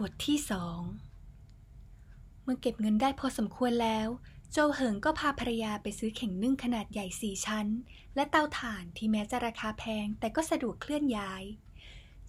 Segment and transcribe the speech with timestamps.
[0.00, 0.80] บทที่สอง
[2.42, 4.08] เมื่อเก็บเงินได้พอสมควรแล้ว
[4.52, 7.66] โจเหิงก็พาภรรยาไปซื้อเข่งนึ่งขนาดใหญ่สี่ชั้น
[8.14, 11.42] และเตาถ่านที่แม้จะราคาแพงแต่ก็สะดวกเคลื่อนย้าย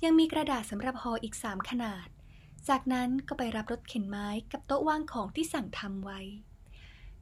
[0.04, 2.08] ยังมีกระดาษสำหรับห่ออีกสามขนาด
[2.70, 6.20] จากนั้นก็ไปรับรถเข็นไม้กับโต๊ะว่างของที่สั่งทำไว้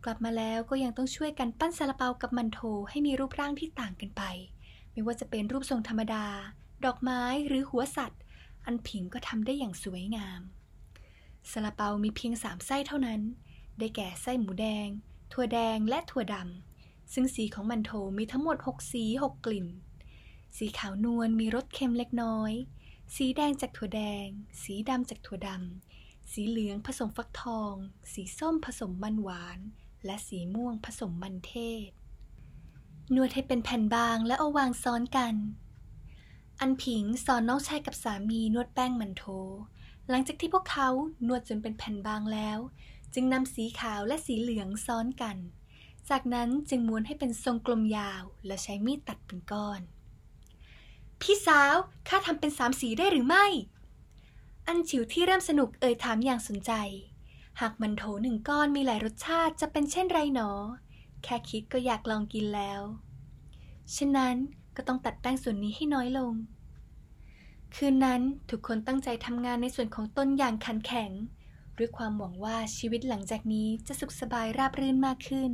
[0.03, 2.59] กลับมาแล้วก็ยังต้องช่วยกันปั้นซาลาเปากับมันโถ
[2.89, 4.23] ให้มีรูปร่างที่ต่างกันไป
[4.91, 6.25] ไม่ว่าจะเป็นรูปทรงธรรมดา
[6.85, 8.21] ดอกไม้หรือหัวสัตว์
[8.67, 10.41] อันผิงก็ทำได้อย่างสวยงาม
[11.51, 13.21] ซาลาเปามีเพียงสามไส้เท่านั้น
[13.79, 14.87] ได้แก่ไส้หมูแดง
[15.31, 19.67] ถั่วแดงและถั่วดำ ซึ่งสีของมันโถมีทั้งหมด 6 สี 6 กลิ่น
[20.57, 22.51] สีขาวนวลมีรสเค็มเล็กน้อย
[23.15, 24.27] สีแดงจากถั่วแดง
[24.63, 27.73] สีดำจากถั่วดำ สีเหลืองผสมฟักทอง
[28.13, 29.59] สีส้มผสมมันหวาน
[30.05, 31.53] และสีม่วงผสมมันเท
[31.87, 31.89] ศ
[33.15, 35.35] นวดให้เป็นแผ่นบางและเอาวางซ้อนกัน
[36.59, 39.23] อันผิงสอนน้องชายกับสามีนวดแป้งมันโถ
[40.09, 40.89] หลังจากที่พวกเขา
[41.27, 42.59] นวดจนเป็นแผ่นบางแล้ว
[43.13, 45.37] จึงนำสีขาวและสีเหลืองซ้อนกัน
[46.09, 49.81] จากนั้นจึงม้วนให้เป็นทรงกลมยาว และใช้มีดตัดเป็นก้อน
[51.21, 51.75] พี่สาว
[52.07, 53.45] ข้าทำเป็นสามสีได้หรือไม่
[54.67, 56.71] อันฉิวที่เริ่มสนุกเอ่ยถามอย่างสนใจ
[57.61, 60.51] หากมันโถหนึ่งก้อนมีหลายรสชาติจะเป็นเช่นไรหนอ
[61.23, 62.81] แค่คิดก็อยากลองกินแล้ว
[63.95, 64.35] ฉะนั้น
[64.77, 66.33] ก็ต้องตัดแป้งส่วนนี้ให้น้อยลง
[67.75, 71.11] คืนนั้นทุกคนตั้งใจทำงานในส่วนของต้นอย่างขันแข็ง
[71.77, 75.51] ด้วยความหวังว่าชีวิตหลังจากนี้จะสุขสบายราบรื่นมากขึ้น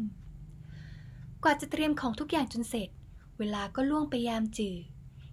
[1.43, 2.89] กว่าจะเตรียมของทุกอย่างจนเสร็จ
[3.37, 4.83] เวลาก็ล่วงไปยามจืด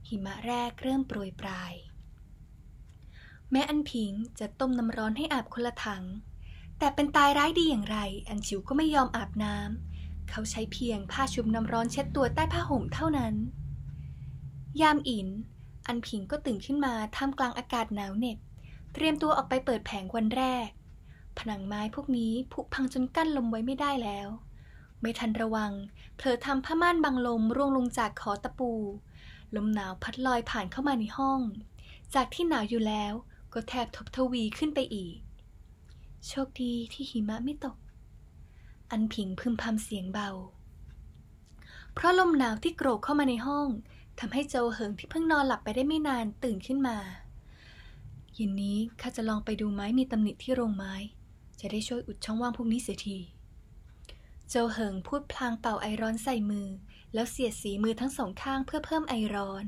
[0.09, 1.73] หิมะแรกเริ่มโปรยปลาย
[3.51, 6.05] แม่อันผิงจะต้มน้ำร้อนให้อาบคนละถัง
[6.79, 13.35] แต่เป็นตายร้ายดีอย่างไร อันชิวก็ไม่ยอมอาบน้ำเขาใช้เพียงผ้าชุบน้ำร้อนเช็ดตัวใต้ผ้าห่มเท่านั้น
[14.81, 15.29] ยามอิน
[15.87, 18.39] อันผิงก็ตื่นขึ้นมาท่ามกลางอากาศหนาวเหน็บ
[18.93, 20.69] เตรียมตัวออกไปเปิดแผงวันแรก
[21.39, 24.29] ผนังไม้พวกนี้ผุพังจนกั้นลมไว้ไม่ได้แล้ว
[25.01, 25.73] ไม่ทันระวัง
[26.17, 28.73] เผลอทำผ้าม่านบังลมร่วงลงจากขอตะปู
[29.57, 31.41] ลมหนาวพัดลอยผ่านเข้ามาในห้อง
[32.15, 33.13] จากที่หนาวอยู่แล้ว
[33.53, 35.17] ก็แทบทบทวีขึ้นไปอีก
[36.29, 37.77] โชคดีที่หิมะไม่ตก
[38.91, 40.31] อันผิงพึมพำเสียงเบา
[41.95, 43.69] เพราะลมหนาวที่โกรกเข้ามาในห้อง
[44.21, 46.97] ทำให้โจเหิงที่เพิ่งนอนหลับไปได้ไม่นานตื่นขึ้นมา
[48.35, 50.95] เย็นนี้ข้าจะลองไปดูไม้มีตำหนิที่โรงไม้
[51.61, 53.19] จะได้ช่วยอุดช่องว่างพวกนี้เสียที
[54.49, 56.69] โจเหิงพูดพลางเป่าไอร้อนใส่มือ
[57.15, 59.65] แล้วเสียดสีมือทั้งสองข้างเพื่อเพิ่มไอร้อน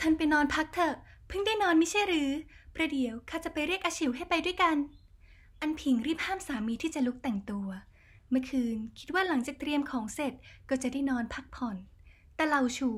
[0.00, 0.94] ท่านไปนอนพักเถอะ
[1.28, 2.30] เพิ่งได้นอนไม่ใช่หรือ
[2.74, 4.76] ประเดี๋ยวข้าจะไปเรียกอาชิวให้ไปด้วยกัน
[5.60, 7.68] อันพิงรีบห้ามสามีที่จะลุกแต่งตัว
[8.30, 10.32] เมื่อคืนคิดว่าหลังจากเตรียมของเสร็จ
[10.68, 11.78] ก็จะได้นอนพักผ่อน
[12.38, 12.90] แต่เหล่าฉู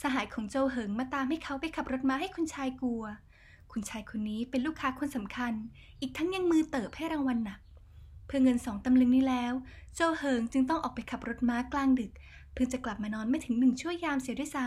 [0.00, 3.02] สหายของโจเหิงมาตามให้เขาไปขับรถม้าให้คุณชายกลัว
[3.72, 5.52] คุณชายคนนี้เป็นลูกค้าคนสำคัญ
[6.00, 7.60] อีกทั้งยังมือเติบให้รางวัลหนัก
[8.26, 9.52] เพื่อเงินสองตำลึงนี้แล้ว
[9.94, 12.12] โจเหิงจึงต้องออกไปขับรถม้ากลางดึก
[12.52, 14.66] เพื่อจะกลับมานอนไม่ถึงหนึ่งชั่วยามเสียด้วยซ้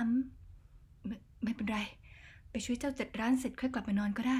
[0.53, 1.79] ำไม่ไม่เป็นไร
[2.51, 4.39] ไปช่วยเจ้าจัดร้านเสร็จค่อยกลับมานอนก็ได้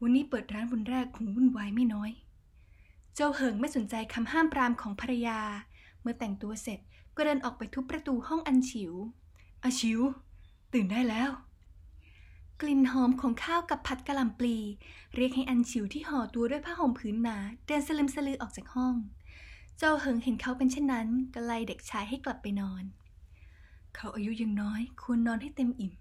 [0.00, 2.10] วันนี้เปิดร้านวันแรกคงวุ่นวายไม่น้อย
[3.14, 5.40] โจเหิงไม่สนใจคำห้ามปรามของภรรยา
[6.00, 6.80] เมื่อแต่งตัวเสร็จ
[7.16, 8.92] ก็เดินออกไปทุบประตูห้องอันฉิว
[9.64, 10.00] อาชิว
[10.72, 11.30] ตื่นได้แล้ว
[12.60, 14.56] กลิ่นหอมของข้าวกับผัดกะหล่ำปลี
[15.14, 17.36] เรียกให้อันฉิวที่ห่อตัวด้วยผ้าห่มผืนหนา
[17.66, 18.94] เดินสลึมสลือออกจากห้อง
[19.78, 22.82] เจ้าเหิงเห็นเขาเป็นเช่นนั้นก็ไล่เด็กชายให้กลับไปนอน
[23.94, 25.92] เขาอายุยังน้อยควรนอนให้เต็มอิ่ม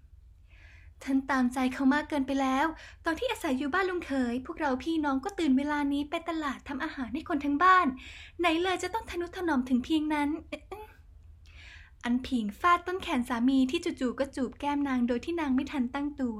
[1.03, 2.66] ท่านตามใจเขามากเกินไปแล้ว
[3.05, 7.88] ตอนที่อาศัยอยู่บ้านลุงเขยพวกเราพี่น้องก็ตื่นเวลานี้ไปตลาดทำอาหารให้คนทั้งบ้าน
[8.39, 10.29] ไหนเลยจะต้องทนุถนอมถึงเพียงนั้น
[12.03, 16.38] อันผิงฟาดต้นแขนสามีที่จู่ๆก็จูบแก้มนางโดยที่นางไม่ทันตั้งตัว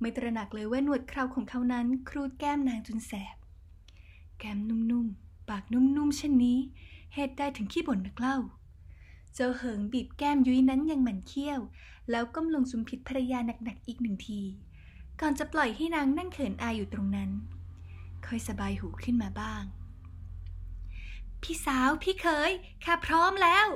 [0.00, 3.36] ไม่ตระหนักเลยว่าหนวดเคราของเขานั้นครูดแก้มนางจนแสบ
[4.38, 6.58] แก้มนุ่มๆ ปากนุ่มๆเช่นนี้
[7.14, 8.36] เหตุใดถึงขี้บ่นนักเล่า
[9.34, 11.60] เจ้าเหิงบีบแก้มยุ้ยนั้นยังหมันเคี้ยว
[12.10, 14.40] แล้วก้มลงสุมพิษภรรยาหนักๆอีกหนึ่งที
[15.20, 17.30] ก่อนจะปล่อยให้นางนั่งเขินอายอยู่ตรงนั้น
[18.26, 19.64] ค่อยสบายหูขึ้นมาบ้าง
[21.42, 22.50] พี่สาวพี่เคย
[22.84, 23.66] ข้าพร้อมแล้ว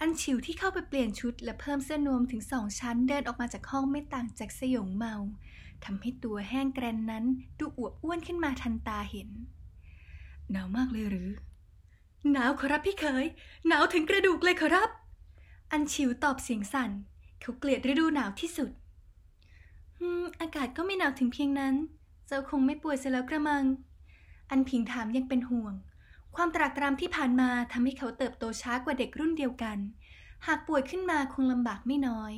[0.00, 5.14] อันฉิวที่เข้าไปเปลี่ยนชุดและเพิ่มเสื้อนวมถึงสองชั้นเดินออกมาจากห้องไม่ต่างจากสยองเมา
[5.84, 7.24] ทำให้ตัวแห้งแกรนนั้น
[7.58, 9.28] ดูอวบอ้วนขึ้นมาทันตาเห็น
[10.50, 11.30] หนาวมากเลยหรือ
[12.32, 13.26] หนาวขอรับพี่เคย
[13.66, 14.90] หนาวถึงกระดูกเลยขอรับ
[15.72, 16.90] อันฉิวตอบเสียงสั่น
[17.40, 18.70] เขาเกลียดฤดูหนาวที่สุด
[19.98, 21.74] อืมอากาศก็ไม่หนาวถึงเพียงนั้น
[22.26, 23.64] เจ้าคงไม่ป่วยเสียแล้วกระมัง
[24.50, 25.74] อันผิงถามยังเป็นห่วง
[26.36, 29.78] ความตรากตรำที่ผ่านมาทำให้เขาเติบโตช้ากว่าเด็กรุ่นเดียวกัน
[30.46, 32.32] หากป่วยขึ้นมาคงลำบากไม่น้อย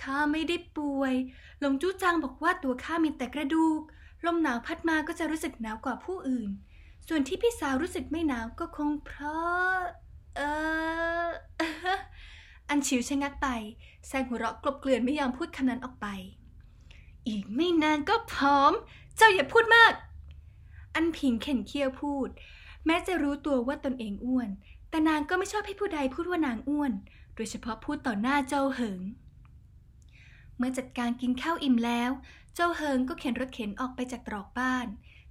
[0.00, 1.14] ข้าไม่ได้ป่วย
[1.60, 3.80] หลงจู้จางบอกว่าตัวข้ามีแต่กระดูก
[4.26, 6.50] ลมหนาวพัดมาก็จะรู้สึกหนาวกว่าผู้อื่น
[7.08, 9.78] ส่วนที่พี่สาวรู้สึกไม่หนาวก็คงเพราะ
[10.36, 10.40] เอ
[11.26, 11.28] อ
[12.68, 13.48] อันชิวชะงักไป
[14.06, 16.06] แซงหัวเราะกลบเกลื่อนไม่ยอมพูดคำนั้นออกไป
[17.28, 18.72] อีกไม่นานก็พร้อม
[19.16, 19.92] เจ้าอย่าพูดมาก
[20.94, 22.28] อันผิงเข็นเคี้ยวพูด
[22.90, 24.48] แม้จะรู้ตัวว่าตนเองอ้วน
[24.90, 26.92] แต่นางก็ไม่ชอบให้ผู้ใดพูดว่านางอ้วน
[27.34, 29.00] โดยเฉพาะพูดต่อหน้าเจ้าเหิง
[30.56, 32.10] เมื่อจัดการกินข้าวอิ่มแล้ว
[32.54, 34.86] เจ้าเฮิงก็เข็นรถเข็นออกไปจากตรอกบ้าน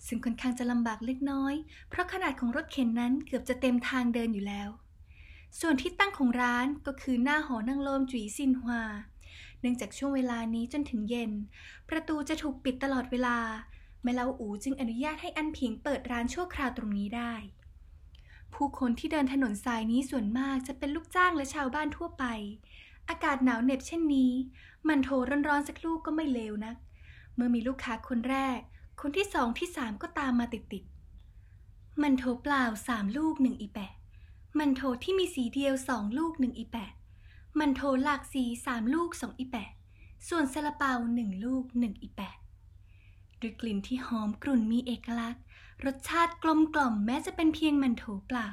[0.07, 1.53] ซึ่งค่อนข้างจะลำบากเล็กน้อย
[1.89, 4.69] เพราะขนาดของรถเข็นนั้นเกือบจะเต็มทางเดินอยู่แล้ว
[5.59, 8.83] ส่วนที่ตั้งของร้านก็คือหน้าหอนั่งลมจุ๋ยซินฮวา
[9.61, 11.31] เนื่องจากช่วงเวลานี้จนถึงเย็น
[11.89, 13.37] ประตูจะถูกปิดตลอดเวลา
[14.07, 17.33] ม่เล้าอูจึงอนุญาตให้อันผิงเปิดร้านชั่วคราวตรงนี้ได้
[18.53, 22.25] ผู้คนที่เดินถนนสายนี้ส่วนมากจะเป็นลูกจ้างและชาวบ้านทั่วไป
[23.09, 24.31] อากาศหนาวเหน็บเช่นนี้
[24.87, 25.09] มันโถ
[25.47, 26.75] ร้อนๆสักลูกก็ไม่เลวนัก
[27.35, 28.59] เมื่อมีลูกค้าคนแรก
[29.01, 33.91] คนที่สองที่สามก็ตามมาติดๆ มันโถเปล่าสามลูกหนึ่งอีแปะ
[34.59, 36.91] มันโถที่มีสีเดียวสองลูกหนึ่งอีแปะ
[37.59, 39.69] มันโถหลากสีสามลูกสองอีแปะ
[40.27, 42.33] ส่วนซาลาเปาหนึ่งลูกหนึ่งอีแปะ
[43.41, 45.43] ด้วยกลิ่นที่หอมกรุ่นมีเอกลักษณ์
[45.85, 48.47] รสชาติกลมกล่อมแม้จะเป็นเพียงมันโถเปล่า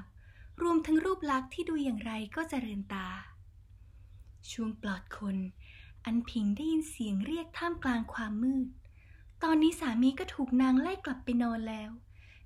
[0.62, 3.08] รวมทั้งรูปลักษณ์ที่ดูอย่างไรก็จเจริญตา
[4.50, 5.36] ช่วงปลอดคน
[6.04, 8.69] อันพิงได้ยินเสียงเรียกท่ามกลางความมืด
[9.42, 11.90] ตอนนี้สามีก็ถูกนางไล่กลับไปนอนแล้ว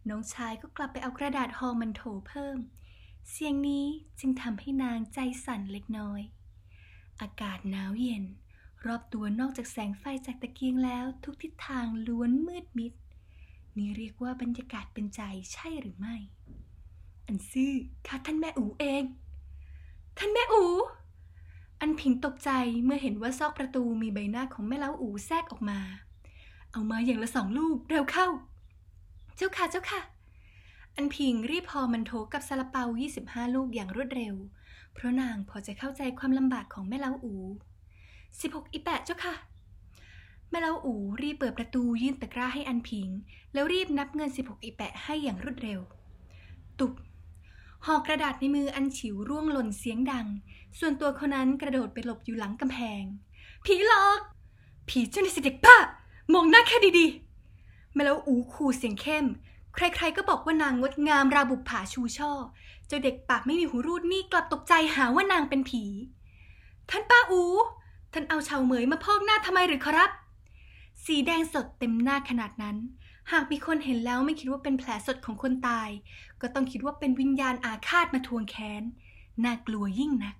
[0.08, 2.58] น้องชายก็กลับไปเอากระดาษห่อมันโถเพิ่ม
[3.30, 3.86] เสียงนี้
[4.20, 6.20] จึงทำให้นางใจสั่นเล็กน้อย
[7.20, 8.24] อากาศหนาวเย็น
[8.86, 12.92] รอบตัวนอกจากแสงไฟจากตะเกียงแล้ว ทุกทิศทางล้วนมืดมิด
[13.76, 15.20] นี่เรียกว่าบรรยากาศเป็นใจ
[15.52, 16.16] ใช่หรือไม่
[17.26, 17.72] อันซื่อ
[18.06, 19.04] ค่ะท่านแม่อูเอง
[20.18, 20.64] ท่านแม่อู
[21.80, 22.50] อันพิงตกใจ
[22.84, 25.78] เมื่อเห็นว่าซอกประตูมีใบหน้าของแม่เล้าอูแทรกออกมา
[26.72, 28.26] เอามาอย่างละสองลูกเร็วเข้า
[29.36, 30.00] เจ้าค่ะเจ้าค่ะ
[30.96, 32.84] อันพิงรีบพอมันโถกับซาลาเปา
[33.20, 34.34] 25 ลูกอย่างรวดเร็ว
[34.94, 37.34] เพราะนางพอจะเข้าใจความลำบากของแม่เล้าอู
[38.36, 39.34] 16 อีแปะเจ้าค่ะ
[40.50, 43.08] แม่เล้าอูรีบเปิดประตูยื่นตะกร้าให้อันพิง
[43.52, 45.80] แล้วรีบนับเงิน 16 อีแปะให้อย่างรวดเร็ว
[46.78, 46.92] ตุบ
[47.86, 50.26] ห่อกระดาษในมืออันฉิวร่วงหล่นเสียงดัง
[50.78, 53.02] ส่วนตัวคนนั้นกระโดดไปหลบอยู่หลังกำแพง
[53.64, 54.20] ผีหลอก
[54.88, 55.76] ผีเจ้าในสิเด็กป้า
[56.32, 59.26] มองหน้าแค่ดีๆแม่เล้าอูขู่เสียงเข้ม
[59.74, 62.32] ใครๆก็บอกว่านางงดงามราบุปผาชูช่อ
[62.86, 65.84] เจ้าเด็กปากไม่มีหูรูดนี่กลับตกใจหาว่านางเป็นผี
[66.90, 67.42] ท่านป้าอู
[68.12, 70.10] ท่านเอาชาวเหมยมาพอกหน้าทำไมหรือครับ
[71.04, 72.76] สีแดงสดเต็มหน้าขนาดนั้น
[73.32, 75.88] หากมีคนเห็นแล้วไม่คิดว่าเป็นแผลสดของคนตาย
[76.40, 78.82] ก็ต้องคิดว่าเป็นวิญญาณอาฆาตมาทวงแค้น
[79.44, 80.36] น่ากลัวยิ่งนัก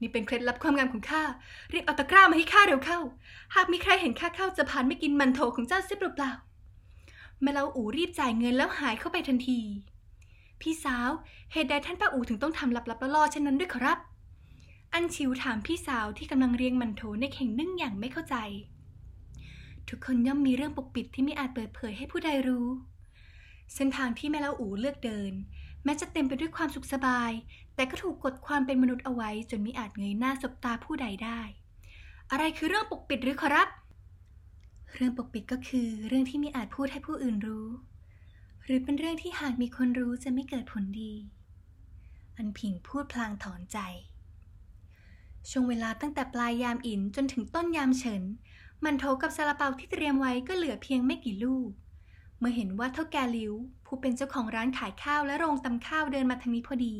[0.00, 1.22] นี่เป็นเคล็ดลับความงามของข้า
[1.72, 2.98] รีบเอาตะกร้ามาให้ข้าเร็วเข้า
[3.54, 9.60] หากมีใครเห็นข้าเข้าจะผ่านไม่กินมันโถของเจ้าเสียเปล่าๆแม่เล้าอูรีบจ่ายเงินแล้วหายเข้าไปทันที
[10.60, 11.10] พี่สาว
[11.52, 13.98] เหตุใดท่านป้าอูถึงต้องทำลับๆล่อๆเช่นนั้นด้วยครับ
[14.92, 18.36] อันชิวถามพี่สาวที่กำลังเรียงมันโถในเข่งนึ่งอย่างไม่เข้าใจ
[19.88, 22.66] ทุกคนย่อมมีเรื่องปกปิดที่ไม่อาจเปิดเผยให้ผู้ใดรู้
[23.74, 25.32] เส้นทางที่แม่เล้าอูเลือกเดิน
[25.84, 27.30] แม้จะเต็มไปด้วยความสุขสบาย
[27.74, 31.40] แต่ก็ถูกกดความเป็นมนุษย์เอาไว้จนไม่อาจเงยหน้าสบตาผู้ใดได้
[32.30, 33.68] อะไรคือเรื่องปกปิดหรือขอรับ
[34.94, 37.66] เรื่องปกปิดก็คือเรื่องที่ไม่อาจพูดให้ผู้อื่นรู้
[38.64, 41.12] หรือเป็นเรื่องที่หากมีคนรู้จะไม่เกิดผลดี
[42.36, 43.78] อันผิงพูดพลางถอนใจ
[45.48, 48.22] ช่วงเวลาตั้งแต่ปลายยามอินจนถึงต้นยามเฉิน
[48.84, 51.70] มันโถกับซาลาเปาที่เตรียมไว้ก็เหลือเพียงไม่กี่ลูก
[52.38, 53.54] เมื่อเห็นว่าเท่าแกลิว
[53.86, 56.96] ผู้เป็นเจ้าของร้านขายข้าวและโรงตำข้าวเดินมาทางนี้พอดี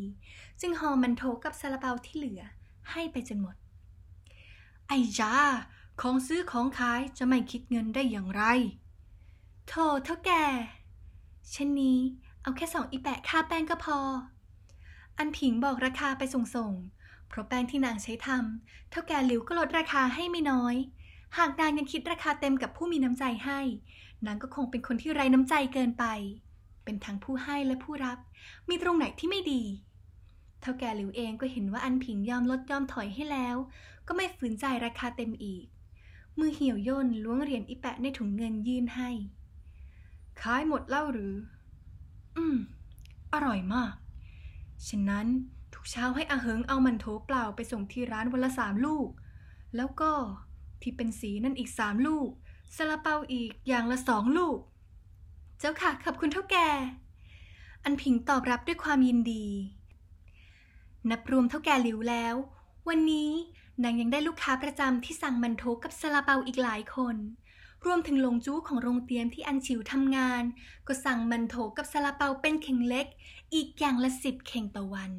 [0.61, 2.43] จึงห่อมันโถกับซาลาเปาที่เหลือ
[2.91, 3.57] ให้ไปจนหมด
[4.89, 5.35] ไอ้จ้า
[6.01, 8.43] ของซื้อของขายจะไม่คิดเงินได้อย่างไร
[9.69, 10.45] โธ่เท่าแก่
[11.51, 11.99] เช่นนี้
[12.43, 13.99] เอาแค่สองอีแปะค่าแป้งก็พอ
[15.19, 17.00] อันผิงบอกราคาไปส่งๆ
[17.31, 20.75] เพราะแป้งที่นางใช้ทำเท่าแก่หลิวก็ลดราคาให้ไม่น้อย
[21.39, 23.61] หากนางยังคิดราคาเต็มกับผู้มีน้ำใจให้
[24.27, 26.05] นางก็คงเป็นคนที่ไร้น้ำใจเกินไป
[26.85, 28.19] เป็นทั้งผู้ให้และผู้รับ
[28.69, 29.63] มีตรงไหนที่ไม่ดี
[30.61, 33.57] เท่าแก่หลิวเองก็เห็นว่าอันผิงยอมลดยอมถอยให้แล้ว
[34.07, 35.65] ก็ไม่ฝืนใจราคาเต็มอีก
[36.39, 39.11] มือเหี่ยวย่นล้วงเหรียญอีแปะในถุงเงินยื่นให้
[40.41, 41.35] ขายหมดแล้วหรือ
[42.37, 42.57] อืม
[43.33, 43.95] อร่อยมาก
[44.89, 45.27] ฉะนั้น
[45.75, 49.09] ทุกเช้าให้อาเหิงเอามันโถเปล่าไปส่งที่ร้านวันละสามลูก
[49.77, 50.13] แล้วก็
[50.83, 52.29] ที่เป็นสีนั่นอีกสามลูก
[52.77, 54.59] ซาลาเปาอีกอย่างละสองลูก
[55.59, 56.69] เจ้าค่ะขอบคุณเท่าแก่
[57.85, 59.47] อันผิงตอบรับด้วยความยินดี
[61.11, 62.35] นับรวมเท่าแก่หลิวแล้ว
[62.89, 63.31] วันนี้
[63.83, 67.17] นางยังได้ลูกค้าประจำที่สั่งมันโถกับซาลาเปาอีกหลายคน
[67.87, 70.43] รวมถึงหลงจู้ของโรงเตียมที่อันฉิวทำงาน
[70.87, 73.07] ก็สั่งมันโถกับซาลาเปาเป็นเข่งเล็ก
[73.55, 75.11] อีกอย่างละสิบเข่งต่อวัน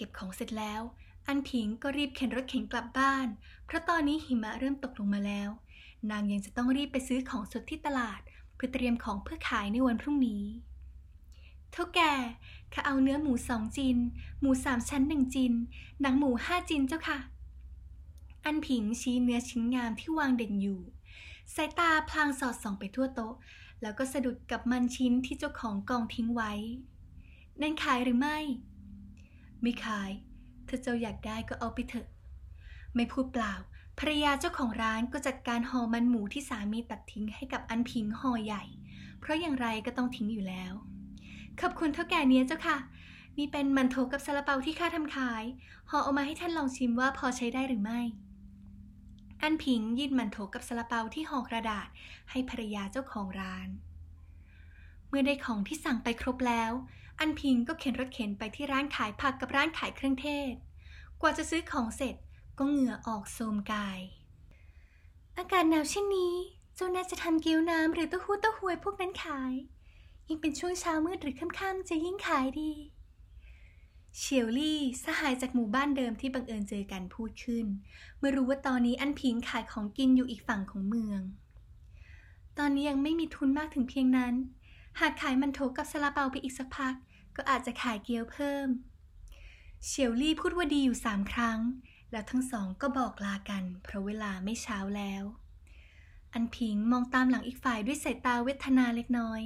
[0.00, 0.82] เก็บของเสร็จแล้ว
[1.26, 3.26] อันผิงก็รีบเข็นรถเข็นกลับบ้าน
[3.66, 5.50] เพราะตอนนี้หิมะเริ่มตกลงมาแล้ว
[6.10, 8.20] นางยังจะต้องรีบไปซื้อของสดที่ตลาด
[8.54, 10.44] เพื่อเตรียมของเพื่อขายในวันพรุ่งนี้
[11.72, 12.12] เท่าแก่
[12.72, 13.96] ข้าเอาเนื้อหมูสองจิน
[14.40, 15.52] หมูสามชั้นหนึ่งจิน
[16.00, 17.18] หนังหมูห้าจินเจ้าค่ะ
[18.44, 20.80] อันผิงชี้เนื้อชิ้นงามที่วางเด่นอยู่
[21.54, 23.34] สายตาพลางสอดส่องไปทั่วโต๊ะ
[23.82, 26.52] แล้วก็สะดุดกับมันชิ้นที่เจ้าของกองทิ้งไว้
[27.60, 28.38] นั่นขายหรือไม่
[29.62, 30.10] ไม่ขาย
[30.68, 32.06] ถ้าเจ้าอยากได้ก็เอาไปเถอะ
[32.94, 33.54] ไม่พูดเปล่า
[33.98, 38.64] ภรรยาเจ้าของร้านก็จัดการห่อมันหมูที่สามีตัดทิ้งให้กับอันพิงห่อใหญ่
[39.20, 40.72] เพราะอย่างไรก็ต้องทิ้งอยู่แล้ว
[41.60, 42.76] ขอบคุณเท่าแก่เนี้ยเจ้าค่ะ
[43.38, 45.44] นี่เป็นมันโถกับซาลาเปาที่ข้าทำขาย
[45.90, 48.00] ห่อเอามาให้ท่านลองชิมว่าพอใช้ได้หรือไม่
[49.42, 51.88] อันพิงยื่นมันโถกับซาลาเปาที่ห่อกระดาษ
[52.30, 53.68] ให้ภรรยาเจ้าของร้าน
[55.08, 56.72] เมื่อได้ของที่สั่งไปครบแล้ว
[57.20, 60.54] อันพิงก็เข็นรถเข็นไปที่ร้านขายผักกับร้านขายเครื่องเทศ
[61.20, 62.14] กว่าจะซื้อของเสร็จ
[62.58, 64.00] ก็เหงื่อออกโทมกาย
[65.38, 66.34] อากาศหนาวเช่นนี้
[66.74, 69.52] เจ้าน่าจะทำเกี๊ยวน้ำหรือเต้าหู้เต้าหวยพวกนั้นขาย
[70.28, 72.72] ยิ่งเป็นช่วงเช้ามืดหรือค่ำๆจะยิ่งขายดี
[74.16, 77.66] เฉียวลี่สหายจากหมู่บ้านเดิมที่บังเอิญเจอกันพูดขึ้น
[78.18, 81.20] เมื่อรู้ว่าตอนนี้อันพิงขายของกินอยู่อีกฝั่งของเมือง
[82.58, 84.34] ตอนนี้ยังไม่มีทุนมากถึงเพียงนั้น
[85.00, 86.94] หากขายมันโถกับซาลาเปาไปอีกสักพัก
[87.42, 88.68] ก็อาจจะขายเกี๊ยวเพิ่ม
[89.84, 91.58] เฉียวลี่พูดว่าดีอยู่สามครั้ง
[92.12, 95.24] แล้วทั้งสองก็บอกลากัน เพราะเวลาไม่เช้าแล้ว
[96.32, 99.42] อันพิงมองตามหลังอีกฝ่ายด้วยสายตาเวทนาเล็กน้อย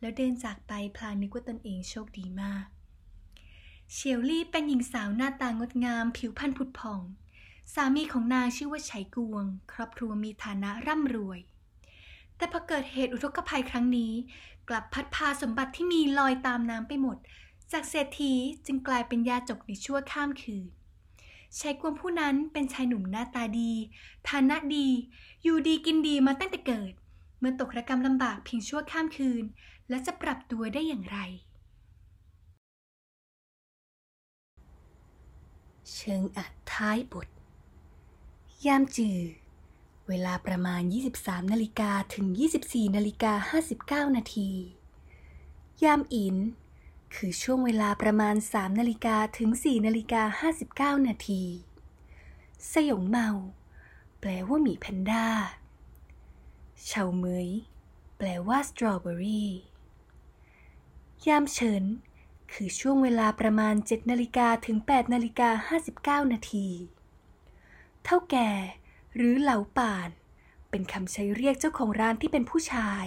[0.00, 2.66] แล้วเดินจากไปพลางนึกว่าตนเองโชคดีมาก
[3.92, 7.00] เฉียวลี่เป็นหญิงสาวหน้าตางดงาม ผิวพรรณผุดผ่อง
[7.74, 11.40] สามีของนางชื่อว่าไฉกวง ครอบครัวมีฐานะร่ำรวย
[12.36, 14.12] แต่พอเกิดเหตุอุทกภัยครั้งนี้
[14.68, 17.16] กลับพัดพาสมบัติที่มีลอยตามน้ำไปหมด
[17.72, 18.32] จากเศรษฐี
[18.66, 20.66] จึงกลายเป็นยาจกในชั่วข้ามคืน
[21.58, 23.72] ชายกวงผู้นั้นเป็นชายหนุ่มหน้าตาดี
[24.28, 24.88] ฐานะดี
[25.42, 26.92] อยู่ดีกินดีมาตั้งแต่เกิด
[27.38, 29.44] เมื่อตกระกรรมลำบากเพียงชั่วข้ามคืน
[29.88, 31.18] และจะปรับตัวได้อย่างไร
[35.94, 37.28] เชิงอัดท้ายบท
[38.66, 39.18] ยามจือ
[40.08, 40.82] เวลาประมาณ
[41.18, 42.26] 23 นาฬิกาถึง
[42.62, 44.50] 24 นาฬิกา 59 นาที
[45.84, 46.36] ยามอิน
[47.14, 51.42] คือช่วงเวลาประมาณ 3 นาฬิกาถึง 4 นาฬิกา 59 นาที
[52.72, 53.28] สยองเมา
[54.20, 55.26] แปลว่าหมีแพนด้า
[56.84, 57.48] เฉาเมย
[58.16, 59.50] แปลว่าสตรอเบอรี่
[61.26, 61.84] ยามเฉิน
[62.52, 66.68] คือช่วงเวลาประมาณ 7 นาฬิกาถึง 8 นาฬิกา 59 นาที
[68.04, 68.50] เท่าแก่
[69.16, 70.10] หรือเหลาป่าน
[70.70, 73.06] เป็นคำใช้เรียกเจ้าของร้านที่เป็นผู้ชาย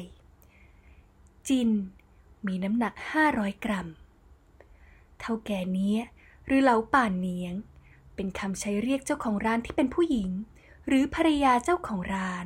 [1.47, 1.69] จิน
[2.47, 2.93] มีน้ำหนัก
[3.29, 3.87] 500 กรัม
[5.19, 6.01] เท่าแก่เนี้ย
[6.45, 7.53] หรือเหลาป่านเนียง
[8.15, 10.29] เป็นคำใช้เรียกเจ้าของร้านที่เป็นผู้หญิง
[10.87, 12.45] หรือภรรยาเจ้าของร้าน